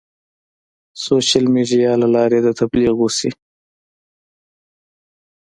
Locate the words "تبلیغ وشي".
2.59-3.31